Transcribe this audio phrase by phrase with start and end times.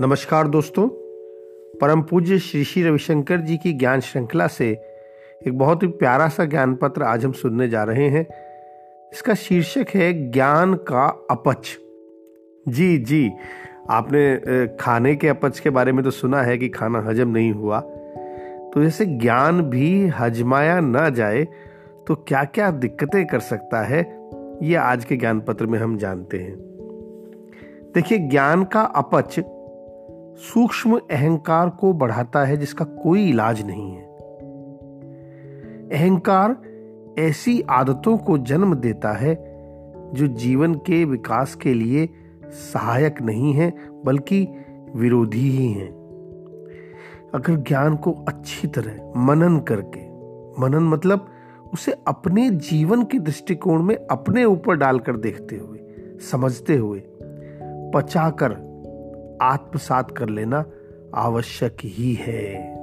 [0.00, 0.86] नमस्कार दोस्तों,
[1.78, 4.68] परम पूज्य श्री श्री रविशंकर जी की ज्ञान श्रृंखला से
[5.46, 8.22] एक बहुत ही प्यारा सा ज्ञान पत्र आज हम सुनने जा रहे हैं।
[9.12, 11.76] इसका शीर्षक है ज्ञान का अपच।
[12.66, 13.30] जी जी,
[13.90, 17.80] आपने खाने के अपच के बारे में तो सुना है कि खाना हजम नहीं हुआ।
[17.80, 21.44] तो जैसे ज्ञान भी हजमाया ना जाए
[22.06, 24.00] तो क्या क्या दिक्कतें कर सकता है,
[24.62, 26.56] ये आज के ज्ञान पत्र में हम जानते हैं।
[27.94, 29.40] देखिए, ज्ञान का अपच
[30.38, 34.02] सूक्ष्म अहंकार को बढ़ाता है जिसका कोई इलाज नहीं है।
[35.92, 36.56] अहंकार
[37.18, 39.34] ऐसी आदतों को जन्म देता है
[40.14, 42.08] जो जीवन के विकास के लिए
[42.44, 43.72] सहायक नहीं है,
[44.04, 44.48] बल्कि
[44.96, 45.88] विरोधी ही हैं।
[47.34, 50.00] अगर ज्ञान को अच्छी तरह मनन करके,
[50.60, 51.28] मनन मतलब
[51.72, 55.78] उसे अपने जीवन के दृष्टिकोण में अपने ऊपर डालकर देखते हुए,
[56.30, 57.02] समझते हुए,
[57.94, 58.67] पचाकर
[59.42, 60.64] आत्मसात कर लेना
[61.14, 62.78] आवश्यक ही है।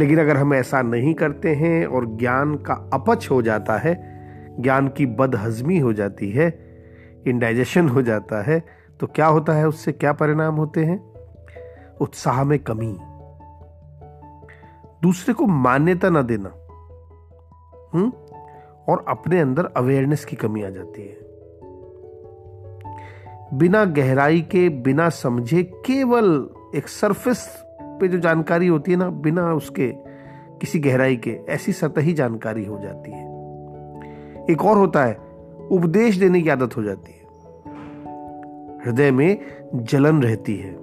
[0.00, 4.14] लेकिन अगर हम ऐसा नहीं करते हैं और ज्ञान का अपच हो जाता है,
[4.60, 6.58] ज्ञान की बदहजमी हो जाती है
[7.26, 8.62] इंडाइजेशन हो जाता है
[9.00, 11.14] तो क्या होता है, उससे क्या परिणाम होते हैं?
[12.00, 12.98] उत्साह में कमी।
[15.02, 16.52] दूसरे को मान्यता ना देना
[17.94, 18.12] हम्म
[18.88, 21.33] और अपने अंदर अवेयरनेस की कमी आ जाती है।
[23.54, 29.54] बिना गहराई के, बिना समझे, केवल एक सरफेस पे जो जानकारी होती है ना, बिना
[29.54, 29.92] उसके,
[30.60, 33.24] किसी गहराई के, ऐसी सतही जानकारी हो जाती है।
[34.50, 35.14] एक और होता है,
[35.70, 37.24] उपदेश देने की आदत हो जाती है।
[38.86, 39.38] हृदय में
[39.74, 40.74] जलन रहती है।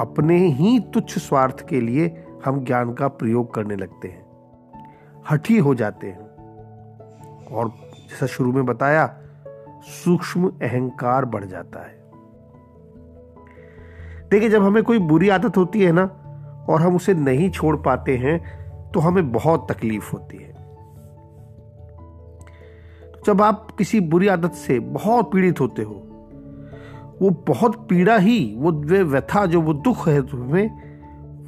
[0.00, 4.26] अपने ही तुच्छ स्वार्थ के लिए हम ज्ञान का प्रयोग करने लगते हैं।
[5.30, 6.26] हठी हो जाते हैं।
[7.46, 9.18] और जैसा शुरू में बताया
[9.86, 11.94] सूक्ष्म अहंकार बढ़ जाता है।
[14.30, 16.04] देखिए, जब हमें कोई बुरी आदत होती है ना,
[16.68, 18.38] और हम उसे नहीं छोड़ पाते हैं
[18.92, 20.54] तो हमें बहुत तकलीफ़ होती है।
[23.26, 25.94] जब आप किसी बुरी आदत से बहुत पीड़ित होते हो,
[27.22, 30.70] वो बहुत पीड़ा ही, वो वे व्यथा जो वो दुख है तुम्हें,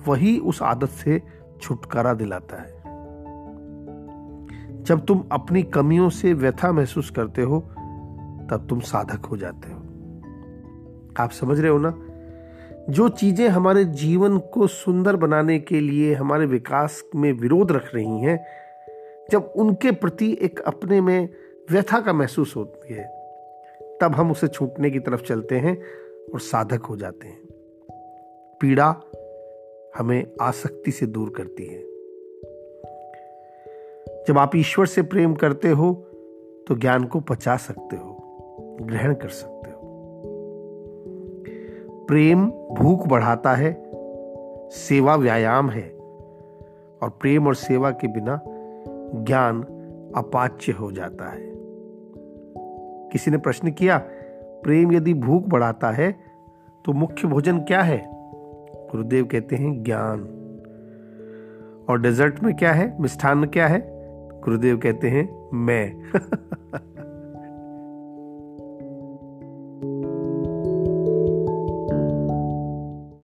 [0.06, 1.22] वही उस आदत से
[1.60, 2.76] छुटकारा दिलाता है।
[4.82, 7.70] जब तुम अपनी कमियों से व्यथा महसूस करते हो
[8.50, 9.78] तब तुम साधक हो जाते हो।
[11.24, 12.04] आप समझ रहे हो ना?
[12.90, 18.20] जो चीज़ें हमारे जीवन को सुंदर बनाने के लिए हमारे विकास में विरोध रख रही
[18.20, 18.46] हैं,
[19.30, 21.28] जब उनके प्रति एक अपने में
[21.70, 23.04] व्यथा का महसूस होती है,
[24.00, 25.82] तब हम उसे छूटने की तरफ़ चलते हैं
[26.34, 27.40] और साधक हो जाते हैं।
[28.60, 28.96] पीड़ा
[29.96, 31.88] हमें आसक्ति से दूर करती है।
[34.28, 35.94] जब आप ईश्वर से प्रेम करते हो
[36.68, 38.17] तो ज्ञान को पचा सकते हो।
[38.82, 39.78] ग्रहण कर सकते हो।
[42.08, 43.90] प्रेम भूख बढ़ाता है,
[44.70, 45.88] सेवा व्यायाम है,
[47.02, 48.40] और प्रेम और सेवा के बिना
[49.24, 49.62] ज्ञान
[50.16, 51.52] अपाच्य हो जाता है।
[53.08, 53.98] किसी ने प्रश्न किया,
[54.62, 56.28] प्रेम यदि भूख बढ़ाता है
[56.84, 58.08] तो मुख्य भोजन क्या है?
[58.74, 60.20] गुरुदेव कहते हैं, ज्ञान।
[61.88, 63.00] और डेजर्ट में क्या है?
[63.00, 63.90] मिष्ठान क्या है?
[64.40, 66.02] गुरुदेव कहते हैं, मैं।